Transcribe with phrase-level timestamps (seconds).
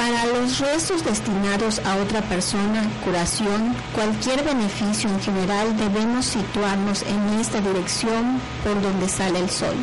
[0.00, 7.38] Para los restos destinados a otra persona, curación, cualquier beneficio en general debemos situarnos en
[7.38, 9.74] esta dirección por donde sale el sol.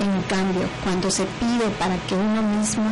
[0.00, 2.90] En cambio, cuando se pide para que uno mismo,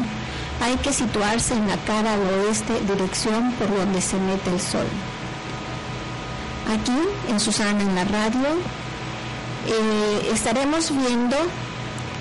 [0.63, 4.87] hay que situarse en la cara al oeste, dirección por donde se mete el sol.
[6.69, 8.51] Aquí, en Susana en la radio,
[9.67, 11.39] eh, estaremos viendo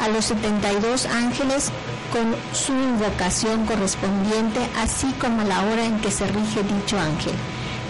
[0.01, 1.71] a los 72 ángeles
[2.11, 7.33] con su invocación correspondiente, así como la hora en que se rige dicho ángel.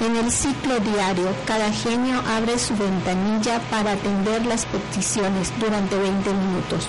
[0.06, 6.34] En el ciclo diario, cada genio abre su ventanilla para atender las peticiones durante 20
[6.34, 6.88] minutos.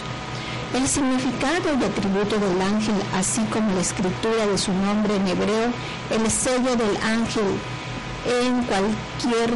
[0.75, 5.70] El significado y atributo del ángel, así como la escritura de su nombre en hebreo,
[6.11, 7.45] el sello del ángel
[8.29, 9.51] en cualquier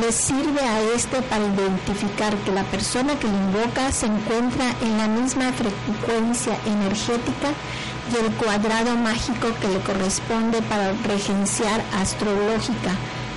[0.00, 4.98] le sirve a este para identificar que la persona que lo invoca se encuentra en
[4.98, 7.52] la misma frecuencia energética
[8.12, 12.92] y el cuadrado mágico que le corresponde para regenciar astrológica,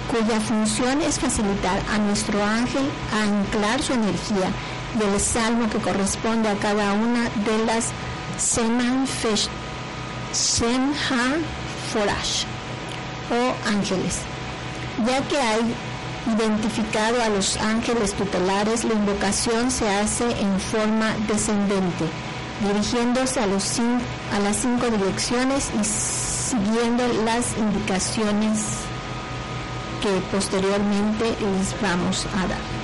[0.09, 4.49] cuya función es facilitar a nuestro ángel a anclar su energía
[4.97, 7.91] del salmo que corresponde a cada una de las
[8.37, 9.05] Seman
[10.33, 11.37] Semha
[11.91, 12.45] Forash
[13.29, 14.30] o ángeles
[15.05, 15.61] ya que hay
[16.35, 22.05] identificado a los ángeles tutelares, la invocación se hace en forma descendente,
[22.61, 23.63] dirigiéndose a, las
[24.55, 28.59] cinco direcciones y siguiendo las indicaciones
[30.01, 32.80] que posteriormente les vamos a dar.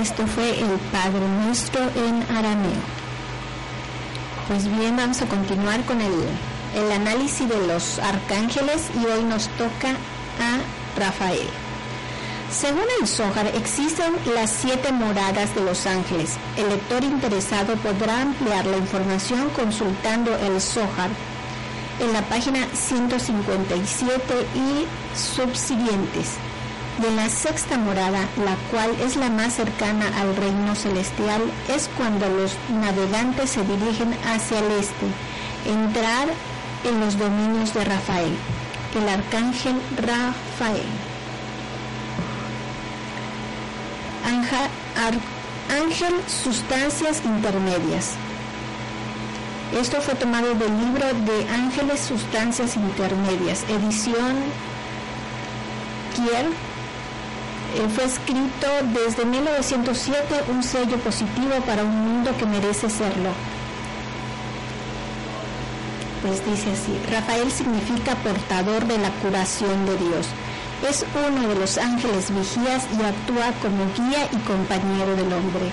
[0.00, 2.82] Esto fue el Padre Nuestro en arameo.
[4.46, 6.12] Pues bien, vamos a continuar con el,
[6.74, 9.92] el análisis de los arcángeles y hoy nos toca
[10.38, 11.48] a Rafael.
[12.52, 16.36] Según el Zohar, existen las siete moradas de los ángeles.
[16.58, 21.08] El lector interesado podrá ampliar la información consultando el Zohar
[22.00, 26.36] en la página 157 y subsiguientes
[26.98, 32.28] de la sexta morada, la cual es la más cercana al reino celestial, es cuando
[32.28, 35.06] los navegantes se dirigen hacia el este,
[35.66, 36.28] entrar
[36.84, 38.32] en los dominios de Rafael,
[38.96, 40.86] el arcángel Rafael.
[45.68, 48.14] Ángel Sustancias Intermedias.
[49.78, 54.36] Esto fue tomado del libro de Ángeles Sustancias Intermedias, edición
[56.14, 56.46] Kier
[57.76, 63.30] eh, fue escrito desde 1907 un sello positivo para un mundo que merece serlo.
[66.22, 70.26] Pues dice así, Rafael significa portador de la curación de Dios.
[70.88, 75.70] Es uno de los ángeles vigías y actúa como guía y compañero del hombre.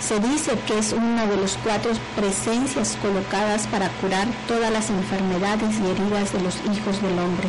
[0.00, 5.76] Se dice que es una de las cuatro presencias colocadas para curar todas las enfermedades
[5.78, 7.48] y heridas de los hijos del hombre.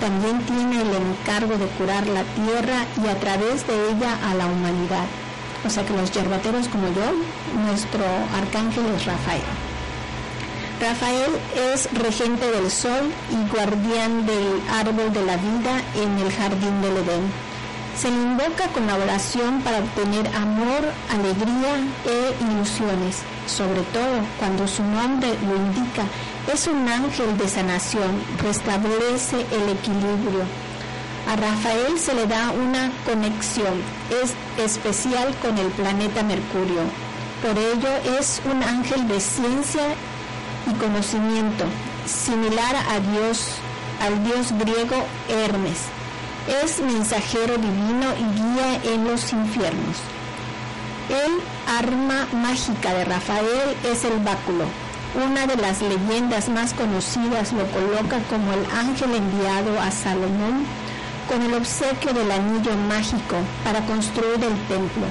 [0.00, 4.46] También tiene el encargo de curar la tierra y a través de ella a la
[4.46, 5.06] humanidad.
[5.64, 7.12] O sea que los yerbateros como yo,
[7.64, 8.04] nuestro
[8.34, 9.42] arcángel es Rafael.
[10.80, 11.30] Rafael
[11.72, 16.96] es regente del sol y guardián del árbol de la vida en el jardín del
[16.96, 17.41] Edén.
[17.96, 20.80] Se le invoca con la oración para obtener amor,
[21.10, 26.02] alegría e ilusiones, sobre todo cuando su nombre lo indica.
[26.52, 28.10] Es un ángel de sanación,
[28.42, 30.42] restablece el equilibrio.
[31.30, 33.74] A Rafael se le da una conexión
[34.22, 36.82] es especial con el planeta Mercurio.
[37.42, 39.82] Por ello es un ángel de ciencia
[40.66, 41.66] y conocimiento,
[42.06, 43.48] similar a Dios,
[44.00, 46.01] al dios griego Hermes
[46.48, 49.96] es mensajero divino y guía en los infiernos.
[51.08, 51.40] El
[51.76, 54.64] arma mágica de Rafael es el báculo.
[55.14, 60.64] Una de las leyendas más conocidas lo coloca como el ángel enviado a Salomón
[61.28, 65.06] con el obsequio del anillo mágico para construir el templo.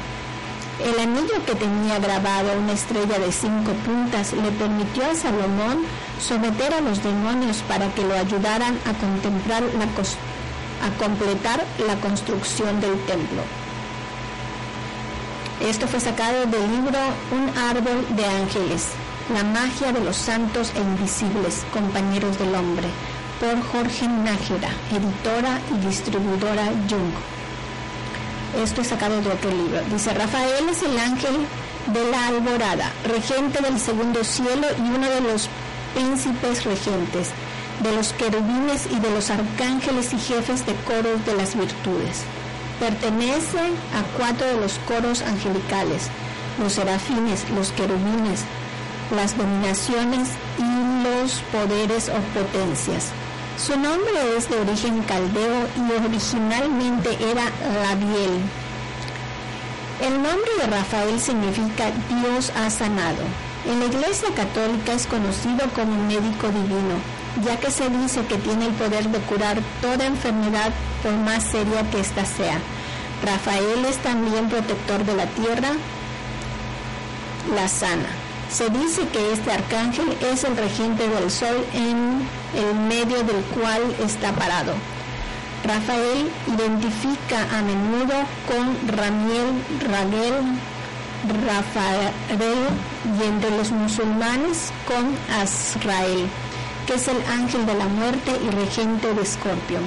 [0.84, 5.86] El anillo que tenía grabado una estrella de cinco puntas le permitió a Salomón
[6.20, 9.86] someter a los demonios para que lo ayudaran a contemplar la,
[10.84, 13.42] a completar la construcción del templo.
[15.62, 16.98] Esto fue sacado del libro
[17.32, 18.88] Un árbol de ángeles,
[19.34, 22.88] la magia de los santos e invisibles, compañeros del hombre,
[23.40, 27.14] por Jorge Nájera, editora y distribuidora Jung.
[28.64, 29.82] Esto es sacado de otro libro.
[29.92, 31.46] Dice, Rafael es el ángel
[31.94, 35.48] de la alborada, regente del segundo cielo y uno de los
[35.94, 37.30] príncipes regentes
[37.84, 42.24] de los querubines y de los arcángeles y jefes de coros de las virtudes.
[42.80, 46.08] Pertenece a cuatro de los coros angelicales,
[46.60, 48.44] los serafines, los querubines,
[49.16, 53.10] las dominaciones y los poderes o potencias.
[53.58, 57.46] Su nombre es de origen caldeo y originalmente era
[57.84, 58.40] Rabiel.
[60.02, 63.24] El nombre de Rafael significa Dios ha sanado.
[63.68, 68.68] En la Iglesia Católica es conocido como médico divino ya que se dice que tiene
[68.68, 72.60] el poder de curar toda enfermedad por más seria que ésta sea.
[73.24, 75.70] Rafael es también protector de la tierra,
[77.56, 78.10] la sana.
[78.52, 83.82] Se dice que este arcángel es el regente del sol en el medio del cual
[84.04, 84.74] está parado.
[85.64, 88.16] Rafael identifica a menudo
[88.48, 90.60] con Ramiel, Raguel,
[91.46, 92.12] Rafael
[93.20, 96.28] y entre los musulmanes con Azrael
[96.94, 99.80] es el ángel de la muerte y regente de Escorpio.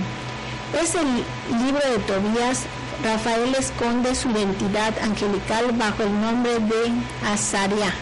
[0.80, 1.06] Es el
[1.62, 2.62] libro de Tobías.
[3.02, 6.92] Rafael esconde su identidad angelical bajo el nombre de
[7.26, 7.92] Azaria.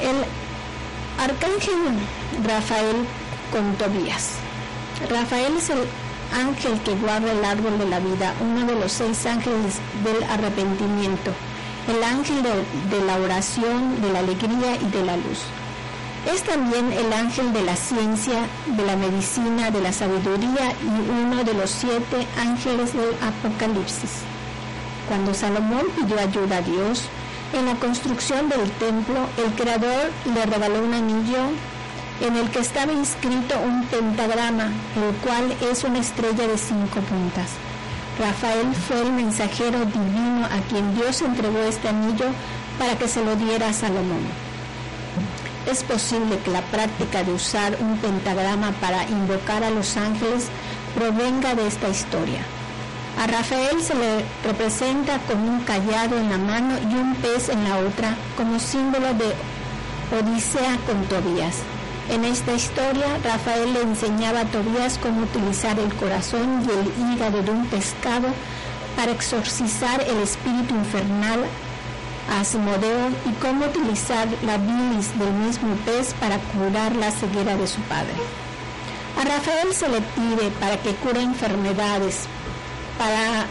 [0.00, 0.16] El
[1.22, 1.76] arcángel
[2.46, 2.96] Rafael
[3.52, 4.30] con Tobías.
[5.10, 5.84] Rafael es el
[6.34, 11.32] ángel que guarda el árbol de la vida, uno de los seis ángeles del arrepentimiento,
[11.94, 15.40] el ángel de la oración, de la alegría y de la luz.
[16.32, 21.44] Es también el ángel de la ciencia, de la medicina, de la sabiduría y uno
[21.44, 24.10] de los siete ángeles del Apocalipsis.
[25.06, 27.02] Cuando Salomón pidió ayuda a Dios
[27.52, 31.50] en la construcción del templo, el Creador le regaló un anillo
[32.22, 37.50] en el que estaba inscrito un pentagrama, el cual es una estrella de cinco puntas.
[38.18, 42.26] Rafael fue el mensajero divino a quien Dios entregó este anillo
[42.78, 44.43] para que se lo diera a Salomón
[45.70, 50.48] es posible que la práctica de usar un pentagrama para invocar a los ángeles
[50.94, 52.40] provenga de esta historia.
[53.22, 57.62] A Rafael se le representa con un callado en la mano y un pez en
[57.64, 59.32] la otra como símbolo de
[60.18, 61.56] Odisea con Tobías.
[62.10, 67.42] En esta historia, Rafael le enseñaba a Tobías cómo utilizar el corazón y el hígado
[67.42, 68.28] de un pescado
[68.96, 71.40] para exorcizar el espíritu infernal
[72.30, 77.80] Asmodeo y cómo utilizar la bilis del mismo pez para curar la ceguera de su
[77.82, 78.14] padre.
[79.20, 82.26] A Rafael se le pide para que cure enfermedades,
[82.98, 83.46] para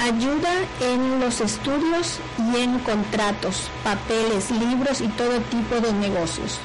[0.00, 6.58] ayuda en los estudios y en contratos, papeles, libros y todo tipo de negocios.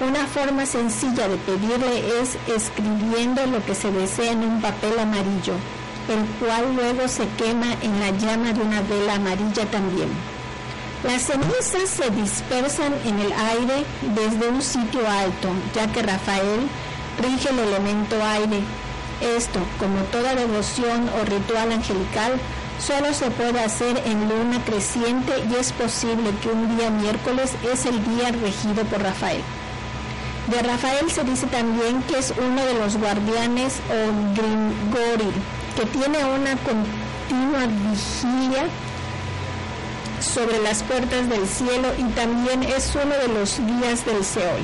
[0.00, 5.54] Una forma sencilla de pedirle es escribiendo lo que se desea en un papel amarillo
[6.08, 10.08] el cual luego se quema en la llama de una vela amarilla también.
[11.04, 13.84] Las cenizas se dispersan en el aire
[14.14, 16.60] desde un sitio alto, ya que Rafael
[17.22, 18.60] rige el elemento aire.
[19.36, 22.32] Esto, como toda devoción o ritual angelical,
[22.80, 27.86] solo se puede hacer en luna creciente y es posible que un día miércoles es
[27.86, 29.42] el día regido por Rafael.
[30.48, 35.34] De Rafael se dice también que es uno de los guardianes o Gringoril,
[35.78, 38.64] que tiene una continua vigilia
[40.20, 44.62] sobre las puertas del cielo y también es uno de los guías del Seol,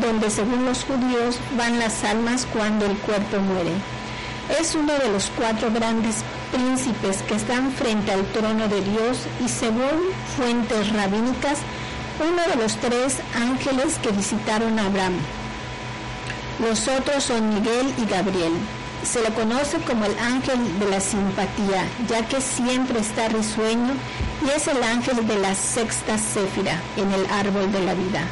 [0.00, 3.72] donde según los judíos van las almas cuando el cuerpo muere.
[4.58, 9.50] Es uno de los cuatro grandes príncipes que están frente al trono de Dios y
[9.50, 10.08] según
[10.38, 11.58] fuentes rabínicas,
[12.18, 15.18] uno de los tres ángeles que visitaron a Abraham.
[16.66, 18.52] Los otros son Miguel y Gabriel.
[19.06, 23.94] Se le conoce como el ángel de la simpatía, ya que siempre está risueño
[24.44, 28.22] y es el ángel de la sexta céfira en el árbol de la vida.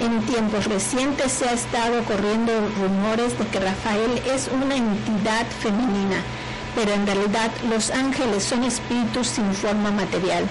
[0.00, 6.22] En tiempos recientes se ha estado corriendo rumores de que Rafael es una entidad femenina,
[6.74, 10.46] pero en realidad los ángeles son espíritus sin forma material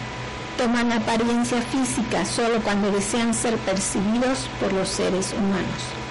[0.57, 6.04] toman apariencia física solo cuando desean ser percibidos por los seres humanos.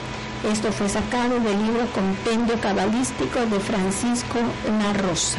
[0.51, 4.39] Esto fue sacado del libro Compendio Cabalístico de Francisco
[4.79, 5.39] La.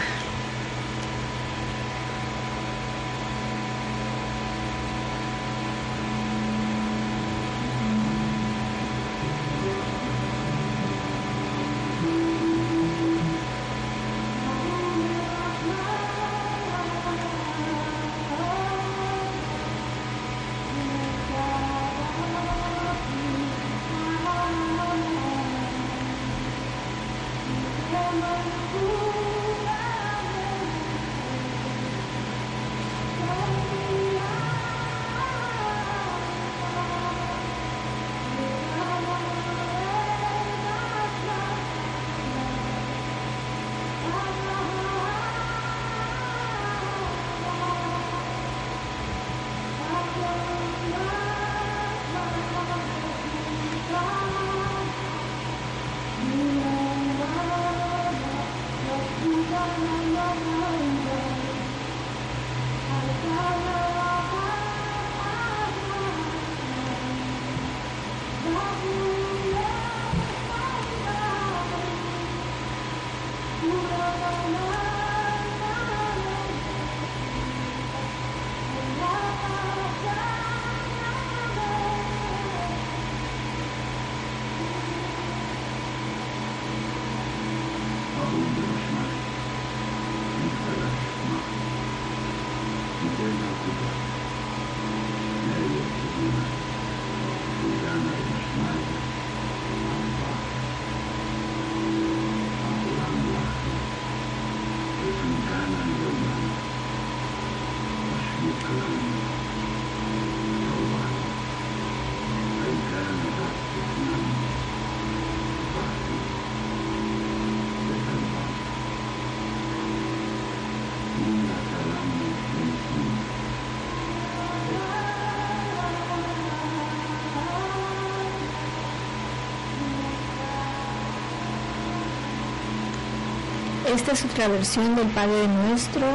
[133.95, 136.05] Esta es otra versión del Padre Nuestro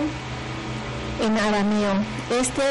[1.25, 1.95] en arameo.
[2.31, 2.63] Este,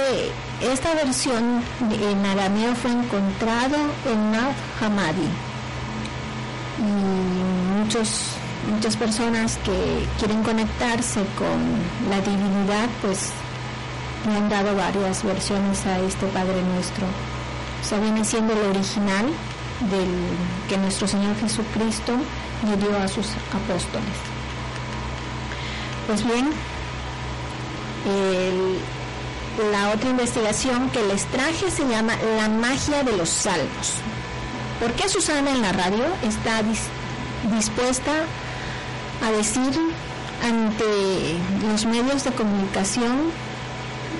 [0.61, 3.75] esta versión en arameo fue encontrado
[4.05, 5.27] en Nat Hamadi.
[6.77, 8.21] Y muchos,
[8.71, 11.57] muchas personas que quieren conectarse con
[12.07, 13.31] la divinidad, pues
[14.27, 17.07] le han dado varias versiones a este Padre Nuestro.
[17.81, 19.25] O sea, viene siendo el original
[19.89, 20.09] del
[20.69, 22.13] que nuestro Señor Jesucristo
[22.69, 24.38] le dio a sus apóstoles.
[26.09, 26.49] Pues bien,
[29.71, 33.93] la otra investigación que les traje se llama La magia de los salmos.
[34.79, 36.63] ¿Por qué Susana en la radio está
[37.55, 38.23] dispuesta
[39.23, 39.71] a decir
[40.43, 41.37] ante
[41.71, 43.29] los medios de comunicación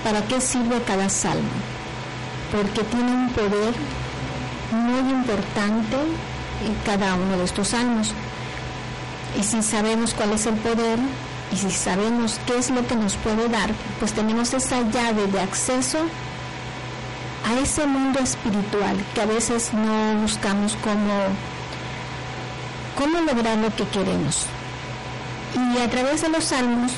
[0.03, 1.49] para qué sirve cada salmo?
[2.51, 3.73] Porque tiene un poder
[4.73, 5.97] muy importante
[6.67, 8.13] en cada uno de estos salmos.
[9.39, 10.99] Y si sabemos cuál es el poder,
[11.51, 15.39] y si sabemos qué es lo que nos puede dar, pues tenemos esa llave de
[15.39, 15.99] acceso
[17.47, 21.23] a ese mundo espiritual que a veces no buscamos cómo,
[22.97, 24.45] cómo lograr lo que queremos.
[25.55, 26.91] Y a través de los salmos,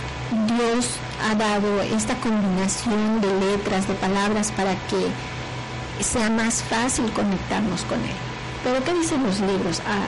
[0.48, 0.96] Dios
[1.30, 8.00] ha dado esta combinación de letras, de palabras para que sea más fácil conectarnos con
[8.00, 8.16] Él.
[8.64, 10.08] Pero ¿qué dicen los libros ah,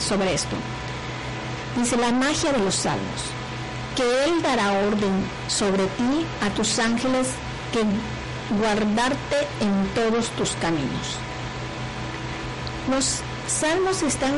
[0.00, 0.56] sobre esto?
[1.76, 3.37] Dice la magia de los salmos.
[3.98, 7.30] Que Él dará orden sobre ti a tus ángeles
[7.72, 7.82] que
[8.56, 11.16] guardarte en todos tus caminos.
[12.88, 14.34] Los salmos están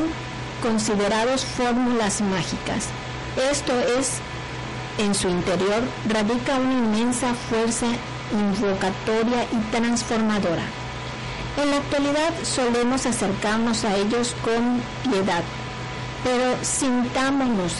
[0.63, 2.87] considerados fórmulas mágicas.
[3.51, 4.17] Esto es,
[4.97, 7.85] en su interior radica una inmensa fuerza
[8.31, 10.63] invocatoria y transformadora.
[11.61, 15.43] En la actualidad solemos acercarnos a ellos con piedad,
[16.23, 17.73] pero sintámonos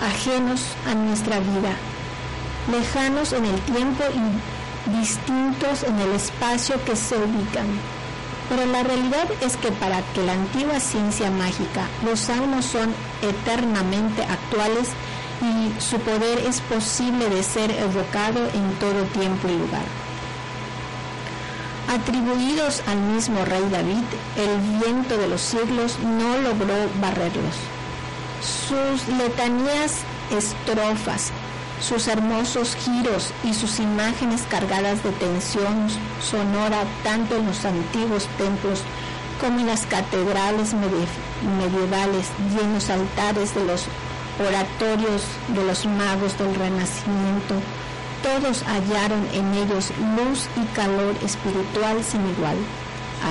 [0.00, 1.76] ajenos a nuestra vida,
[2.70, 7.66] lejanos en el tiempo y distintos en el espacio que se ubican.
[8.48, 14.22] Pero la realidad es que para que la antigua ciencia mágica, los salmos son eternamente
[14.22, 14.90] actuales
[15.42, 19.84] y su poder es posible de ser evocado en todo tiempo y lugar.
[21.88, 24.04] Atribuidos al mismo rey David,
[24.36, 27.54] el viento de los siglos no logró barrerlos.
[28.40, 31.32] Sus letanías, estrofas,
[31.80, 35.88] sus hermosos giros y sus imágenes cargadas de tensión
[36.22, 38.82] sonora tanto en los antiguos templos
[39.40, 43.84] como en las catedrales medievales y en los altares de los
[44.40, 47.54] oratorios de los magos del Renacimiento,
[48.22, 52.56] todos hallaron en ellos luz y calor espiritual sin igual.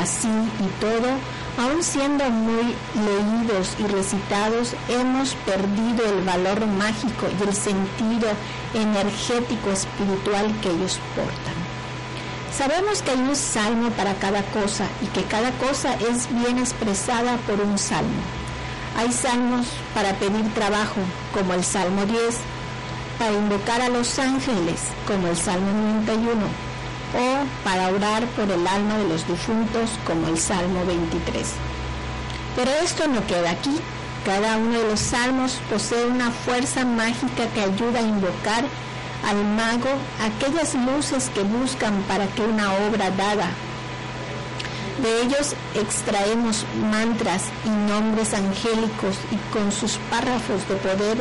[0.02, 1.18] Así y todo,
[1.58, 8.28] aun siendo muy leídos y recitados, hemos perdido el valor mágico y el sentido
[8.74, 11.56] energético espiritual que ellos portan.
[12.56, 17.38] Sabemos que hay un salmo para cada cosa y que cada cosa es bien expresada
[17.48, 18.22] por un salmo.
[18.98, 21.02] Hay salmos para pedir trabajo,
[21.34, 22.38] como el Salmo 10,
[23.20, 25.70] para invocar a los ángeles, como el Salmo
[26.06, 26.32] 91,
[27.16, 31.48] o para orar por el alma de los difuntos, como el Salmo 23.
[32.56, 33.80] Pero esto no queda aquí.
[34.26, 38.66] Cada uno de los salmos posee una fuerza mágica que ayuda a invocar
[39.28, 39.90] al mago
[40.22, 43.50] aquellas luces que buscan para que una obra dada
[45.02, 51.18] de ellos extraemos mantras y nombres angélicos y con sus párrafos de poder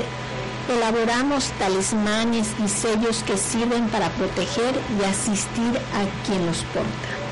[0.69, 7.25] elaboramos talismanes y sellos que sirven para proteger y asistir a quien los porta.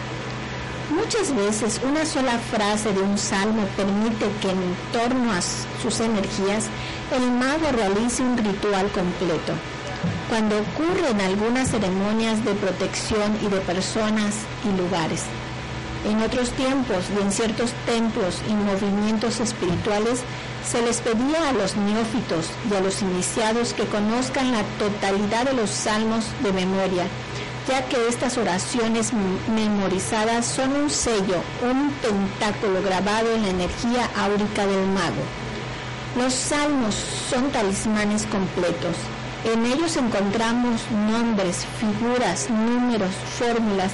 [0.91, 6.67] Muchas veces una sola frase de un salmo permite que en torno a sus energías
[7.17, 9.55] el mago realice un ritual completo.
[10.29, 15.25] Cuando ocurren algunas ceremonias de protección y de personas y lugares,
[16.05, 20.21] en otros tiempos y en ciertos templos y movimientos espirituales
[20.67, 25.55] se les pedía a los neófitos y a los iniciados que conozcan la totalidad de
[25.55, 27.05] los salmos de memoria,
[27.69, 29.13] ya que estas oraciones
[29.55, 35.23] memorizadas son un sello, un pentáculo grabado en la energía áurica del mago.
[36.17, 36.95] Los salmos
[37.31, 38.97] son talismanes completos.
[39.45, 43.91] En ellos encontramos nombres, figuras, números, fórmulas,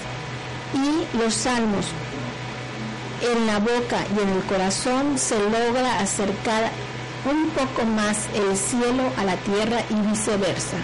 [0.75, 1.87] y los salmos
[3.23, 6.71] en la boca y en el corazón se logra acercar
[7.25, 10.77] un poco más el cielo a la tierra y viceversa.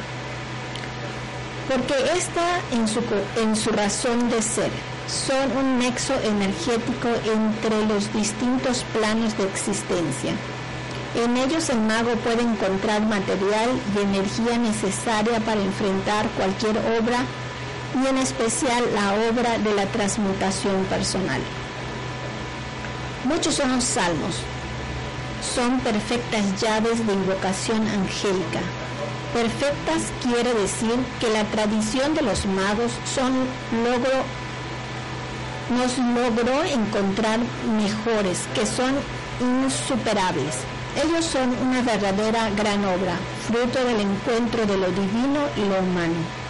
[1.69, 3.01] Porque está en su,
[3.41, 4.71] en su razón de ser.
[5.07, 10.33] Son un nexo energético entre los distintos planos de existencia.
[11.15, 17.25] En ellos el mago puede encontrar material y energía necesaria para enfrentar cualquier obra
[18.03, 21.41] y en especial la obra de la transmutación personal.
[23.25, 24.37] Muchos son los salmos,
[25.55, 28.61] son perfectas llaves de invocación angélica.
[29.33, 33.33] Perfectas quiere decir que la tradición de los magos son
[33.83, 34.23] logro,
[35.71, 37.41] nos logró encontrar
[37.77, 38.95] mejores que son
[39.41, 40.57] insuperables.
[41.05, 43.17] Ellos son una verdadera gran obra,
[43.49, 46.44] fruto del encuentro de lo divino y lo humano.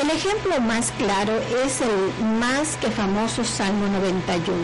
[0.00, 1.32] El ejemplo más claro
[1.64, 4.56] es el más que famoso Salmo 91.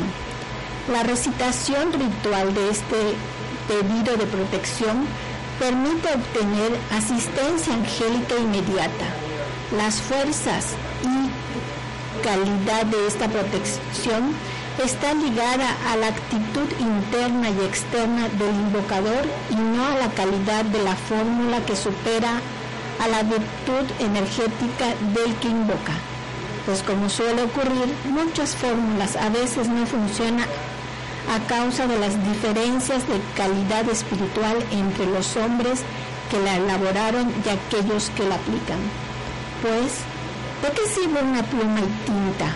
[0.92, 2.96] La recitación ritual de este
[3.66, 5.04] pedido de protección
[5.58, 9.06] permite obtener asistencia angélica inmediata.
[9.76, 14.34] Las fuerzas y calidad de esta protección
[14.84, 20.64] está ligada a la actitud interna y externa del invocador y no a la calidad
[20.66, 22.40] de la fórmula que supera
[23.00, 25.94] a la virtud energética del que invoca.
[26.66, 30.46] Pues como suele ocurrir, muchas fórmulas a veces no funcionan
[31.30, 35.80] a causa de las diferencias de calidad espiritual entre los hombres
[36.30, 38.78] que la elaboraron y aquellos que la aplican.
[39.62, 40.00] Pues,
[40.62, 42.52] ¿de qué sirve una pluma y tinta?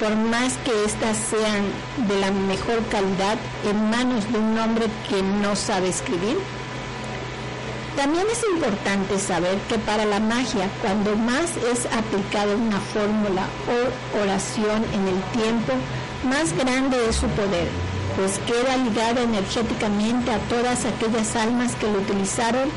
[0.00, 1.64] Por más que éstas sean
[2.08, 6.36] de la mejor calidad en manos de un hombre que no sabe escribir.
[7.96, 14.18] También es importante saber que para la magia, cuando más es aplicada una fórmula o
[14.22, 15.72] oración en el tiempo,
[16.28, 17.68] más grande es su poder,
[18.16, 22.68] pues queda ligada energéticamente a todas aquellas almas que lo utilizaron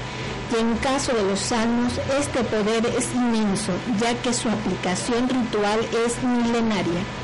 [0.52, 5.80] y en caso de los salmos este poder es inmenso, ya que su aplicación ritual
[6.06, 7.19] es milenaria.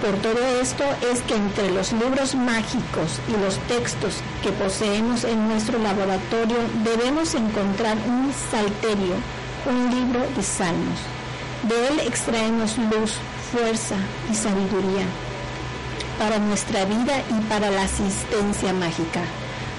[0.00, 5.46] Por todo esto es que entre los libros mágicos y los textos que poseemos en
[5.46, 9.14] nuestro laboratorio debemos encontrar un salterio,
[9.66, 10.98] un libro de salmos.
[11.68, 13.12] De él extraemos luz,
[13.52, 13.96] fuerza
[14.32, 15.04] y sabiduría
[16.18, 19.20] para nuestra vida y para la asistencia mágica.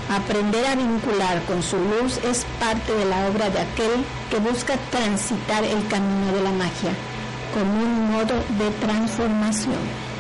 [0.09, 4.75] Aprender a vincular con su luz es parte de la obra de aquel que busca
[4.91, 6.91] transitar el camino de la magia
[7.53, 10.10] como un modo de transformación.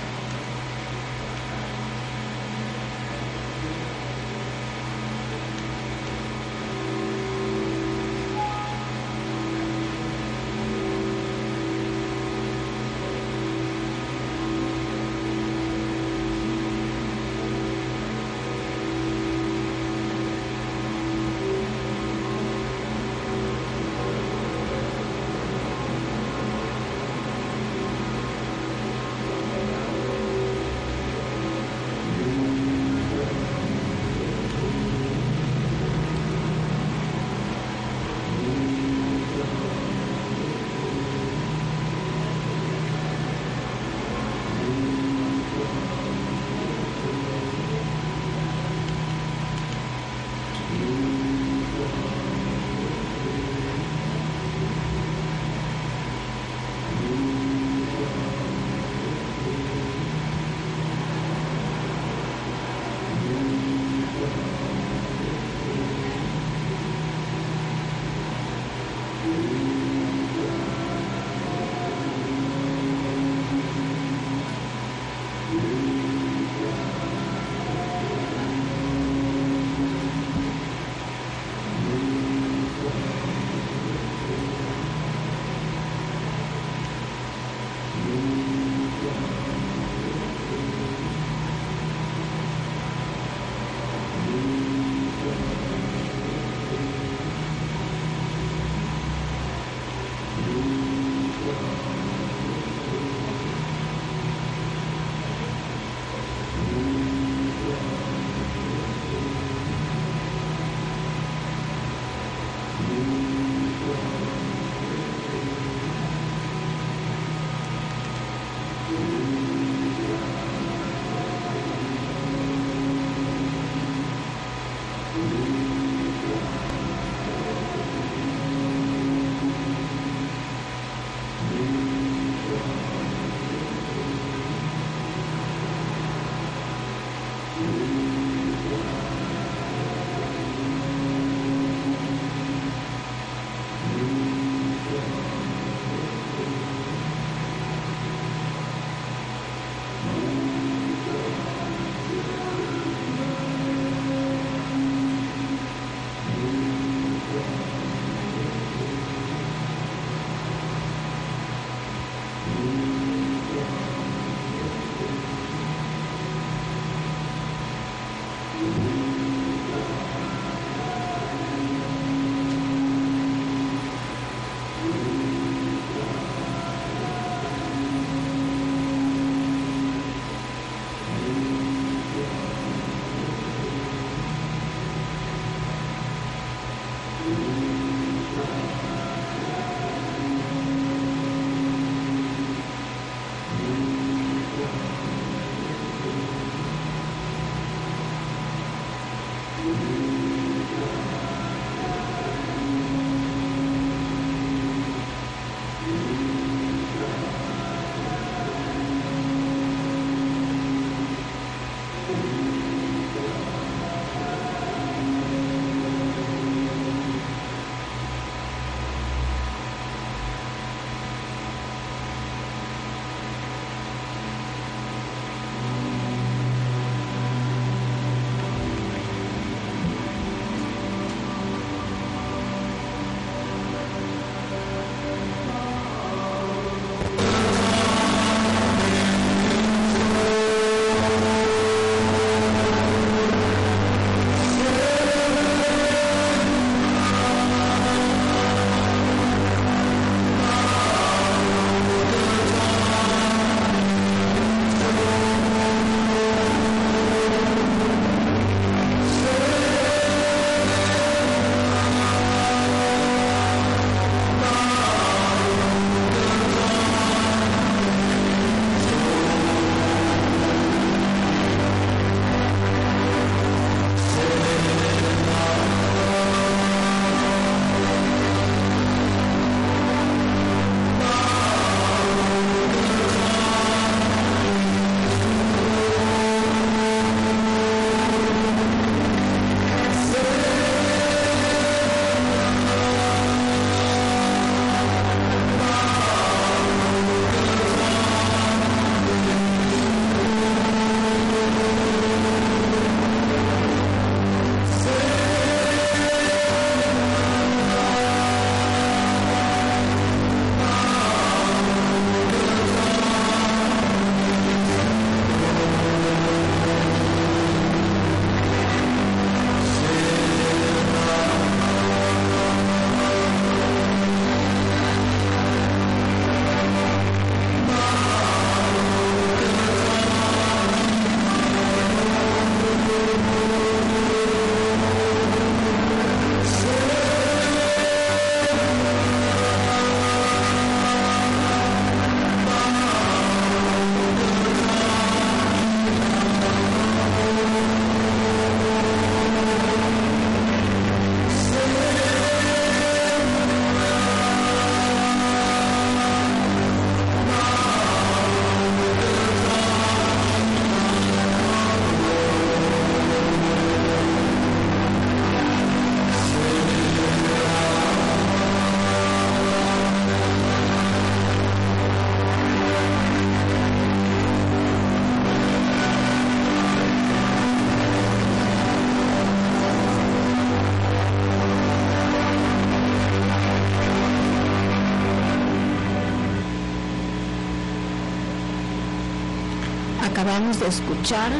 [390.59, 391.31] De escuchar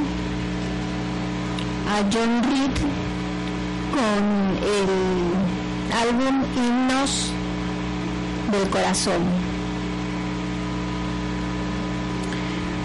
[1.90, 2.72] a John Reed
[3.92, 4.24] con
[4.64, 7.32] el álbum Himnos
[8.52, 9.22] del Corazón.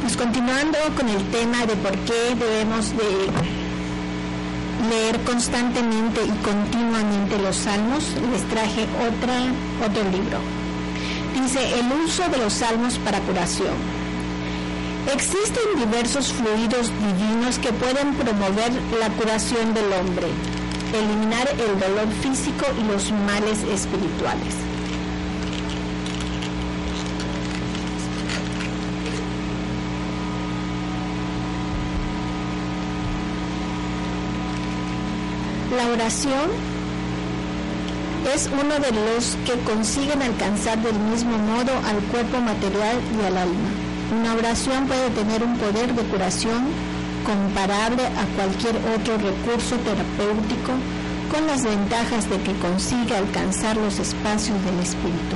[0.03, 3.31] Pues continuando con el tema de por qué debemos de
[4.89, 9.45] leer constantemente y continuamente los salmos, les traje otra,
[9.87, 10.39] otro libro.
[11.41, 14.06] Dice, el uso de los salmos para curación.
[15.13, 20.27] Existen diversos fluidos divinos que pueden promover la curación del hombre,
[20.93, 24.55] eliminar el dolor físico y los males espirituales.
[35.77, 36.51] La oración
[38.35, 43.37] es uno de los que consiguen alcanzar del mismo modo al cuerpo material y al
[43.37, 43.86] alma.
[44.13, 46.63] Una oración puede tener un poder de curación
[47.27, 50.79] comparable a cualquier otro recurso terapéutico
[51.33, 55.35] con las ventajas de que consigue alcanzar los espacios del espíritu.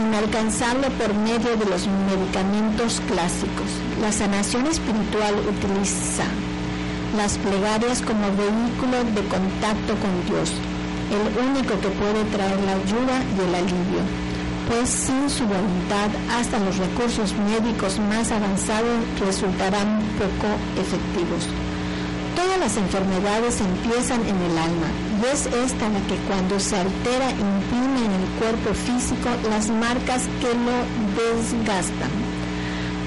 [0.00, 3.68] Inalcanzable por medio de los medicamentos clásicos.
[4.00, 6.24] La sanación espiritual utiliza
[7.14, 10.50] las plegarias como vehículo de contacto con Dios,
[11.12, 14.33] el único que puede traer la ayuda y el alivio
[14.68, 20.48] pues sin su voluntad hasta los recursos médicos más avanzados resultarán poco
[20.80, 21.48] efectivos.
[22.34, 24.88] Todas las enfermedades empiezan en el alma
[25.22, 30.22] y es esta la que cuando se altera imprime en el cuerpo físico las marcas
[30.40, 30.76] que lo
[31.14, 32.10] desgastan.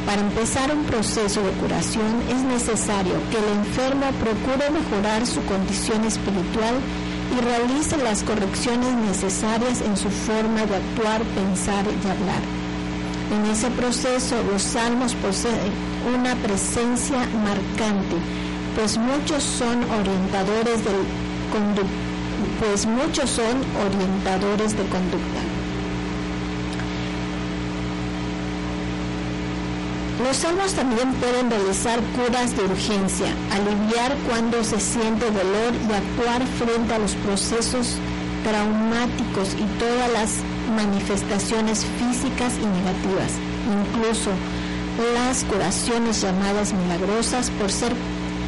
[0.06, 6.06] Para empezar un proceso de curación es necesario que el enfermo procure mejorar su condición
[6.06, 6.76] espiritual
[7.36, 12.42] y realice las correcciones necesarias en su forma de actuar, pensar y hablar.
[13.32, 15.72] En ese proceso los salmos poseen
[16.16, 18.16] una presencia marcante,
[18.76, 20.96] pues muchos son orientadores del
[22.60, 25.57] pues muchos son orientadores de conducta.
[30.24, 36.42] Los salmos también pueden realizar curas de urgencia, aliviar cuando se siente dolor y actuar
[36.58, 37.98] frente a los procesos
[38.44, 40.32] traumáticos y todas las
[40.76, 43.34] manifestaciones físicas y negativas,
[43.70, 44.32] incluso
[45.14, 47.94] las curaciones llamadas milagrosas por ser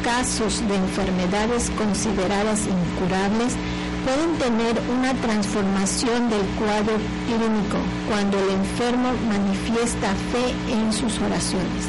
[0.02, 3.54] casos de enfermedades consideradas incurables
[4.04, 11.84] pueden tener una transformación del cuadro clínico cuando el enfermo manifiesta fe en sus oraciones.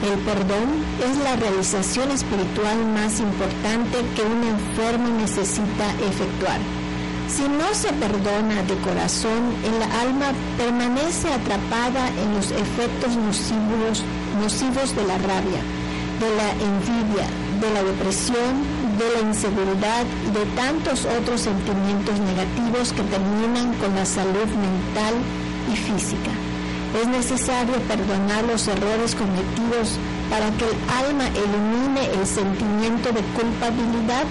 [0.00, 0.68] El perdón
[1.04, 6.58] es la realización espiritual más importante que un enfermo necesita efectuar.
[7.28, 14.02] Si no se perdona de corazón, el alma permanece atrapada en los efectos nocivos,
[14.40, 15.62] nocivos de la rabia,
[16.18, 17.28] de la envidia,
[17.60, 18.64] de la depresión,
[19.00, 25.14] de la inseguridad de tantos otros sentimientos negativos que terminan con la salud mental
[25.72, 26.32] y física.
[27.00, 29.96] Es necesario perdonar los errores cometidos
[30.28, 34.24] para que el alma elimine el sentimiento de culpabilidad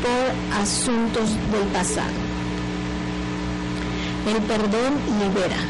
[0.00, 2.16] por asuntos del pasado.
[4.32, 5.60] El perdón libera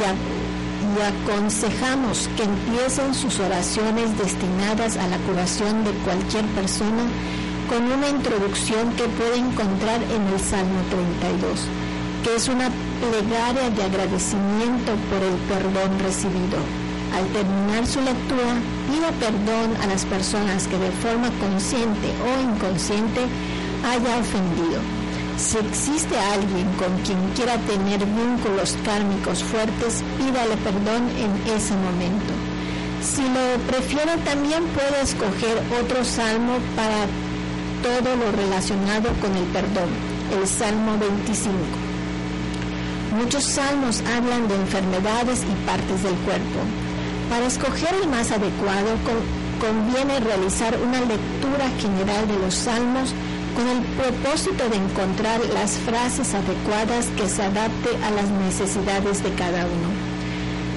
[0.00, 7.04] y aconsejamos que empiecen sus oraciones destinadas a la curación de cualquier persona
[7.72, 11.60] con una introducción que puede encontrar en el Salmo 32,
[12.22, 12.68] que es una
[13.00, 16.60] plegaria de agradecimiento por el perdón recibido.
[17.16, 18.60] Al terminar su lectura,
[18.92, 23.22] pida perdón a las personas que de forma consciente o inconsciente
[23.88, 24.80] haya ofendido
[25.38, 32.32] si existe alguien con quien quiera tener vínculos kármicos fuertes, pídale perdón en ese momento.
[33.02, 37.06] Si lo prefiere, también puede escoger otro salmo para
[37.82, 39.90] todo lo relacionado con el perdón,
[40.40, 41.52] el Salmo 25.
[43.18, 46.60] Muchos salmos hablan de enfermedades y partes del cuerpo.
[47.28, 48.96] Para escoger el más adecuado,
[49.60, 53.14] conviene realizar una lectura general de los salmos
[53.54, 59.30] con el propósito de encontrar las frases adecuadas que se adapte a las necesidades de
[59.34, 60.01] cada uno.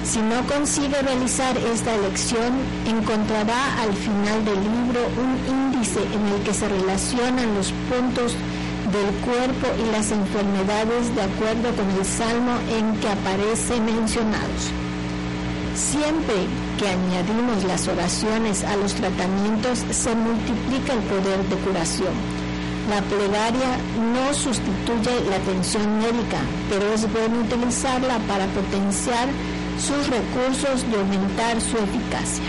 [0.06, 2.54] Si no consigue realizar esta elección,
[2.86, 8.36] encontrará al final del libro un índice en el que se relacionan los puntos
[8.92, 14.70] del cuerpo y las enfermedades de acuerdo con el salmo en que aparecen mencionados.
[15.74, 16.46] Siempre
[16.78, 22.14] que añadimos las oraciones a los tratamientos, se multiplica el poder de curación.
[22.88, 23.76] La plegaria
[24.14, 26.38] no sustituye la atención médica,
[26.70, 29.26] pero es bueno utilizarla para potenciar
[29.80, 32.44] sus recursos y aumentar su eficacia.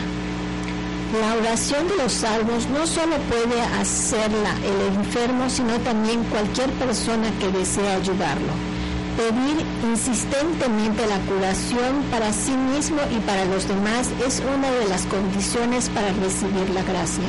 [1.22, 7.32] La oración de los salvos no solo puede hacerla el enfermo, sino también cualquier persona
[7.40, 8.52] que desea ayudarlo.
[9.16, 15.06] Pedir insistentemente la curación para sí mismo y para los demás es una de las
[15.06, 17.26] condiciones para recibir la gracia.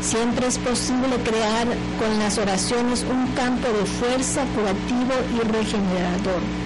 [0.00, 1.66] Siempre es posible crear
[1.98, 6.65] con las oraciones un campo de fuerza curativo y regenerador.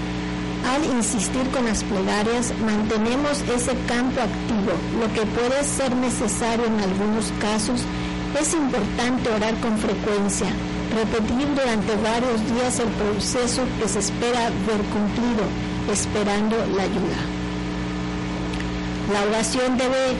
[0.66, 4.72] Al insistir con las plegarias, mantenemos ese campo activo.
[5.00, 7.82] Lo que puede ser necesario en algunos casos
[8.38, 10.48] es importante orar con frecuencia,
[10.94, 15.44] repetir durante varios días el proceso que se espera ver cumplido,
[15.90, 17.20] esperando la ayuda.
[19.12, 20.14] La oración debe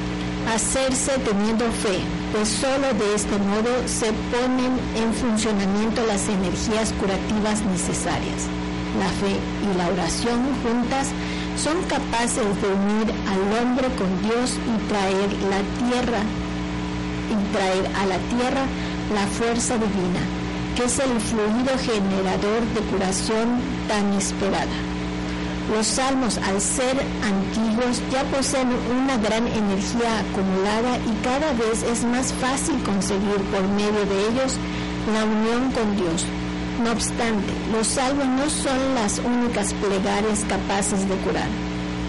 [0.52, 2.00] hacerse teniendo fe,
[2.32, 8.48] pues solo de este modo se ponen en funcionamiento las energías curativas necesarias.
[9.00, 9.32] La fe
[9.64, 11.08] y la oración juntas
[11.56, 16.20] son capaces de unir al hombre con Dios y traer la tierra
[17.32, 18.64] y traer a la tierra
[19.14, 20.20] la fuerza divina,
[20.76, 24.76] que es el fluido generador de curación tan esperada.
[25.74, 28.68] Los salmos, al ser antiguos, ya poseen
[29.00, 34.58] una gran energía acumulada y cada vez es más fácil conseguir por medio de ellos
[35.14, 36.26] la unión con Dios.
[36.82, 41.48] No obstante, los salmos no son las únicas plegarias capaces de curar.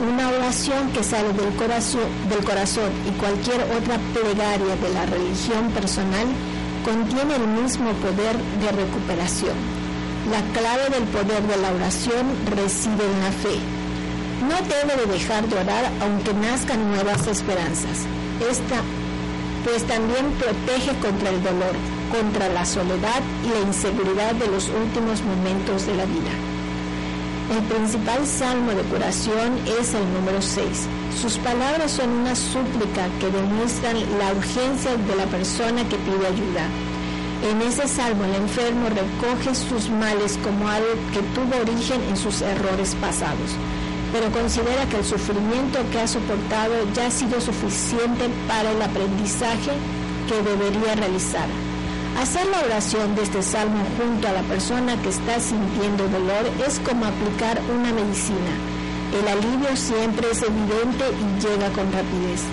[0.01, 5.69] Una oración que sale del corazón, del corazón y cualquier otra plegaria de la religión
[5.71, 6.25] personal
[6.85, 9.55] contiene el mismo poder de recuperación.
[10.31, 13.59] La clave del poder de la oración reside en la fe.
[14.47, 18.07] No debe de dejar de orar aunque nazcan nuevas esperanzas.
[18.49, 18.81] Esta
[19.65, 21.75] pues también protege contra el dolor,
[22.11, 26.31] contra la soledad y la inseguridad de los últimos momentos de la vida.
[27.55, 30.87] El principal salmo de curación es el número 6.
[31.21, 36.67] Sus palabras son una súplica que demuestran la urgencia de la persona que pide ayuda
[37.43, 42.41] en ese salmo el enfermo recoge sus males como algo que tuvo origen en sus
[42.41, 43.57] errores pasados,
[44.13, 49.71] pero considera que el sufrimiento que ha soportado ya ha sido suficiente para el aprendizaje
[50.29, 51.47] que debería realizar.
[52.19, 56.79] Hacer la oración de este salmo junto a la persona que está sintiendo dolor es
[56.79, 58.51] como aplicar una medicina.
[59.19, 62.43] El alivio siempre es evidente y llega con rapidez.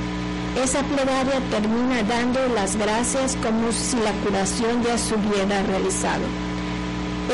[0.63, 6.25] Esa plegaria termina dando las gracias como si la curación ya se hubiera realizado.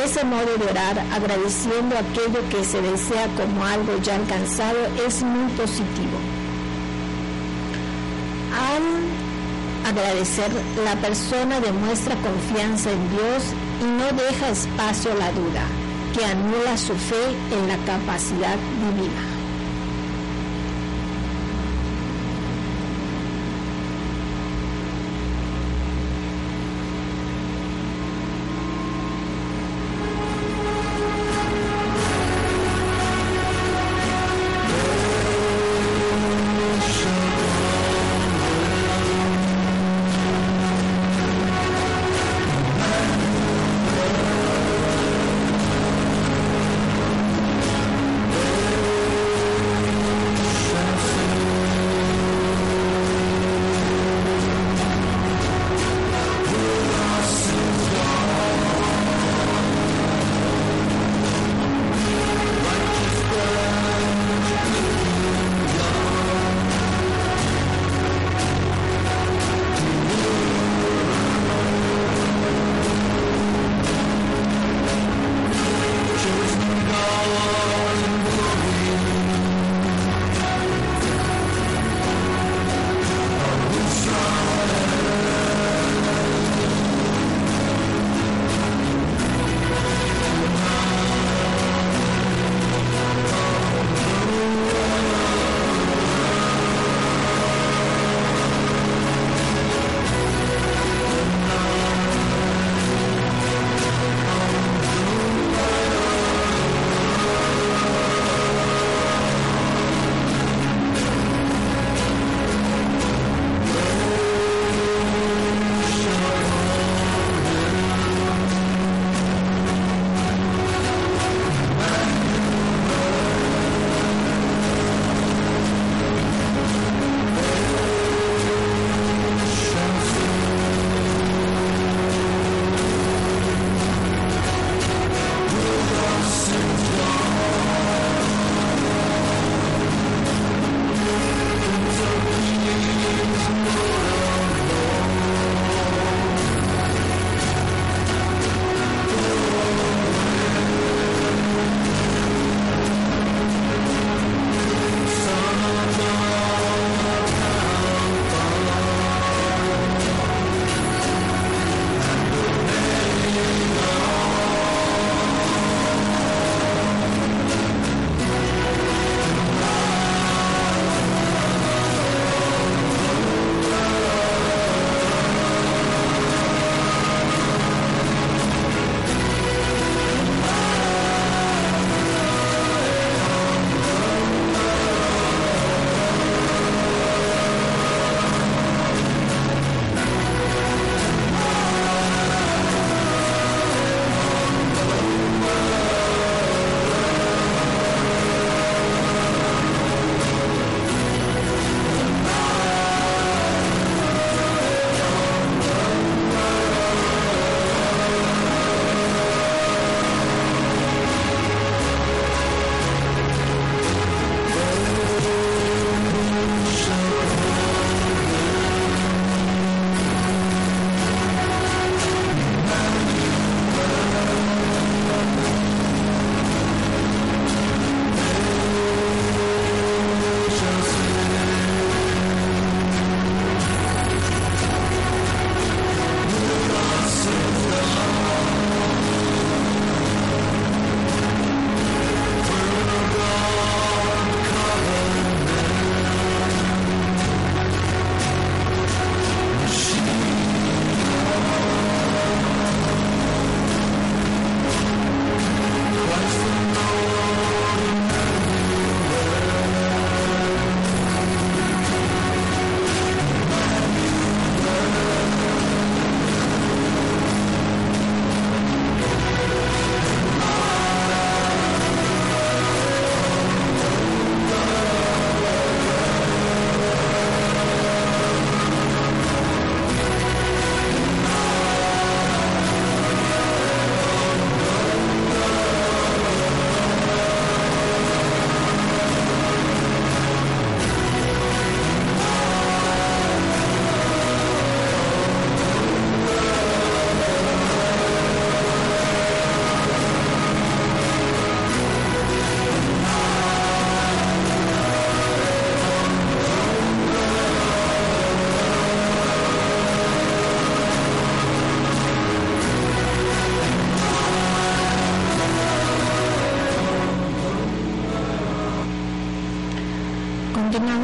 [0.05, 5.51] Ese modo de orar, agradeciendo aquello que se desea como algo ya alcanzado, es muy
[5.53, 6.19] positivo.
[8.53, 9.24] Al
[9.85, 10.51] agradecer,
[10.85, 13.43] la persona demuestra confianza en Dios
[13.81, 15.63] y no deja espacio a la duda,
[16.15, 19.44] que anula su fe en la capacidad divina.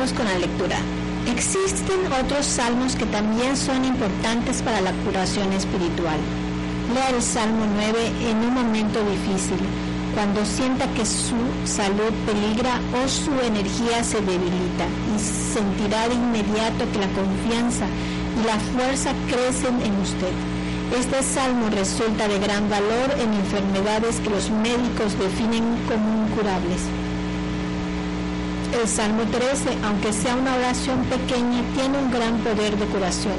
[0.00, 0.78] Con la lectura.
[1.30, 6.18] Existen otros salmos que también son importantes para la curación espiritual.
[6.94, 9.58] Lea el Salmo 9 en un momento difícil,
[10.14, 11.36] cuando sienta que su
[11.66, 17.84] salud peligra o su energía se debilita y sentirá de inmediato que la confianza
[18.40, 20.32] y la fuerza crecen en usted.
[20.98, 26.88] Este salmo resulta de gran valor en enfermedades que los médicos definen como incurables.
[28.72, 33.34] El Salmo 13, aunque sea una oración pequeña, tiene un gran poder de curación.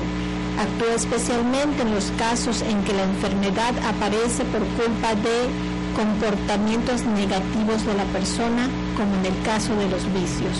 [0.59, 5.47] Actúa especialmente en los casos en que la enfermedad aparece por culpa de
[5.95, 8.67] comportamientos negativos de la persona,
[8.97, 10.59] como en el caso de los vicios.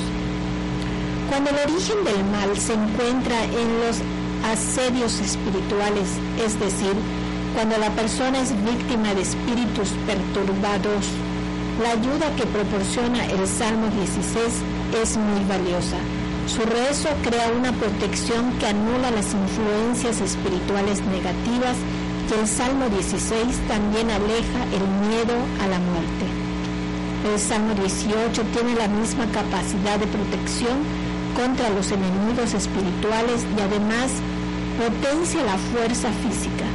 [1.30, 4.00] Cuando el origen del mal se encuentra en los
[4.48, 6.08] asedios espirituales,
[6.44, 6.96] es decir,
[7.54, 11.06] cuando la persona es víctima de espíritus perturbados,
[11.82, 14.46] la ayuda que proporciona el Salmo 16
[15.02, 15.98] es muy valiosa.
[16.46, 21.78] Su rezo crea una protección que anula las influencias espirituales negativas
[22.30, 26.26] y el Salmo 16 también aleja el miedo a la muerte.
[27.34, 30.78] El Salmo 18 tiene la misma capacidad de protección
[31.36, 34.12] contra los enemigos espirituales y además
[34.78, 36.66] potencia la fuerza física.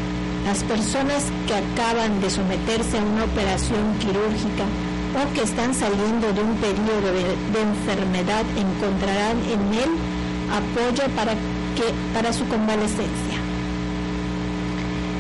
[0.44, 4.64] Las personas que acaban de someterse a una operación quirúrgica
[5.16, 9.90] o que están saliendo de un periodo de, enfermedad encontrarán en él
[10.52, 13.38] apoyo para, que, para su convalecencia.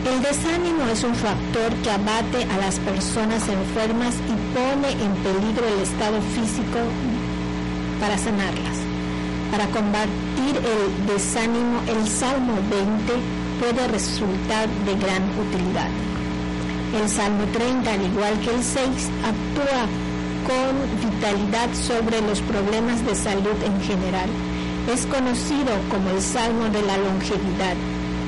[0.06, 5.66] El desánimo es un factor que abate a las personas enfermas y pone en peligro
[5.66, 6.78] el estado físico
[7.98, 8.76] para sanarlas.
[9.50, 13.12] Para combatir el desánimo, el Salmo 20
[13.60, 16.15] puede resultar de gran utilidad.
[16.94, 18.86] El Salmo 30, al igual que el 6,
[19.24, 19.86] actúa
[20.46, 24.30] con vitalidad sobre los problemas de salud en general.
[24.92, 27.74] Es conocido como el Salmo de la longevidad.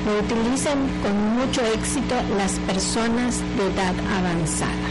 [0.05, 4.89] Lo utilizan con mucho éxito las personas de edad avanzada.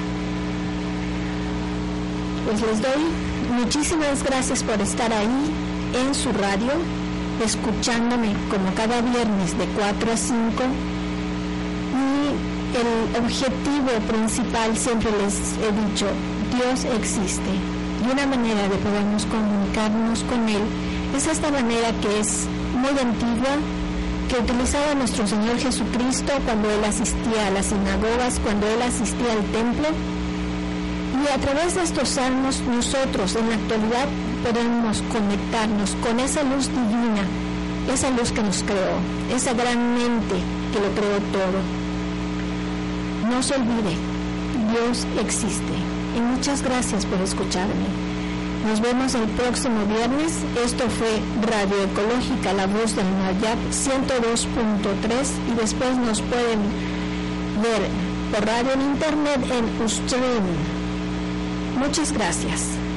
[2.46, 3.04] Pues les doy
[3.52, 5.52] muchísimas gracias por estar ahí
[5.94, 6.72] en su radio,
[7.44, 10.64] escuchándome como cada viernes de 4 a 5
[12.74, 16.06] el objetivo principal, siempre les he dicho,
[16.54, 17.50] Dios existe.
[18.04, 20.62] Y una manera de podernos comunicarnos con Él
[21.16, 23.56] es esta manera que es muy antigua,
[24.28, 29.44] que utilizaba nuestro Señor Jesucristo cuando Él asistía a las sinagogas, cuando Él asistía al
[29.52, 29.88] templo.
[31.18, 34.06] Y a través de estos salmos nosotros en la actualidad
[34.44, 37.24] podemos conectarnos con esa luz divina,
[37.92, 38.98] esa luz que nos creó,
[39.34, 40.36] esa gran mente
[40.72, 41.77] que lo creó todo.
[43.30, 43.94] No se olvide,
[44.72, 45.74] Dios existe.
[46.16, 47.88] Y muchas gracias por escucharme.
[48.66, 50.38] Nos vemos el próximo viernes.
[50.64, 56.60] Esto fue Radio Ecológica, la voz del Mayap 102.3 y después nos pueden
[57.62, 57.88] ver
[58.32, 60.44] por radio en internet en Ustream.
[61.78, 62.87] Muchas gracias.